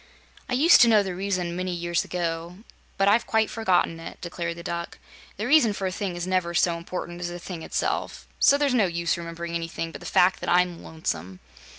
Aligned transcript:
"I 0.49 0.53
used 0.53 0.81
to 0.81 0.87
know 0.87 1.03
the 1.03 1.13
reason, 1.13 1.55
many 1.55 1.75
years 1.75 2.03
ago, 2.03 2.57
but 2.97 3.07
I've 3.07 3.27
quite 3.27 3.51
forgotten 3.51 3.99
it," 3.99 4.19
declared 4.19 4.57
the 4.57 4.63
Duck. 4.63 4.97
"The 5.37 5.45
reason 5.45 5.73
for 5.73 5.85
a 5.85 5.91
thing 5.91 6.15
is 6.15 6.25
never 6.25 6.55
so 6.55 6.75
important 6.75 7.21
as 7.21 7.27
the 7.29 7.37
thing 7.37 7.61
itself, 7.61 8.25
so 8.39 8.57
there's 8.57 8.73
no 8.73 8.87
use 8.87 9.15
remembering 9.15 9.53
anything 9.53 9.91
but 9.91 10.01
the 10.01 10.07
fact 10.07 10.39
that 10.39 10.49
I'm 10.49 10.81
lonesome." 10.81 11.39